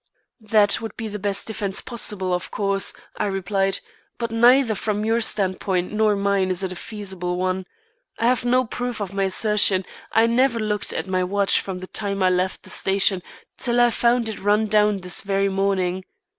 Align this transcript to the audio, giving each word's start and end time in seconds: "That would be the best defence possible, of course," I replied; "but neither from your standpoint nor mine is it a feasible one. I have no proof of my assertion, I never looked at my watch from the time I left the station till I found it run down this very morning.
"That 0.41 0.81
would 0.81 0.97
be 0.97 1.07
the 1.07 1.19
best 1.19 1.45
defence 1.45 1.79
possible, 1.79 2.33
of 2.33 2.49
course," 2.49 2.91
I 3.17 3.27
replied; 3.27 3.77
"but 4.17 4.31
neither 4.31 4.73
from 4.73 5.05
your 5.05 5.21
standpoint 5.21 5.93
nor 5.93 6.15
mine 6.15 6.49
is 6.49 6.63
it 6.63 6.71
a 6.71 6.75
feasible 6.75 7.37
one. 7.37 7.67
I 8.17 8.25
have 8.25 8.43
no 8.43 8.65
proof 8.65 8.99
of 8.99 9.13
my 9.13 9.25
assertion, 9.25 9.85
I 10.11 10.25
never 10.25 10.57
looked 10.59 10.91
at 10.91 11.05
my 11.07 11.23
watch 11.23 11.59
from 11.61 11.81
the 11.81 11.87
time 11.87 12.23
I 12.23 12.31
left 12.31 12.63
the 12.63 12.71
station 12.71 13.21
till 13.59 13.79
I 13.79 13.91
found 13.91 14.27
it 14.27 14.39
run 14.39 14.65
down 14.65 15.01
this 15.01 15.21
very 15.21 15.49
morning. 15.49 16.03